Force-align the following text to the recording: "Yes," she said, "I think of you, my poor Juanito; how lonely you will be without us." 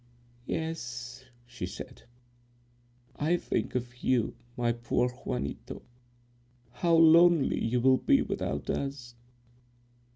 "Yes," 0.47 1.25
she 1.45 1.67
said, 1.67 2.05
"I 3.17 3.37
think 3.37 3.75
of 3.75 4.01
you, 4.03 4.33
my 4.57 4.71
poor 4.71 5.09
Juanito; 5.13 5.83
how 6.71 6.95
lonely 6.95 7.63
you 7.63 7.81
will 7.81 7.97
be 7.97 8.23
without 8.23 8.67
us." 8.71 9.13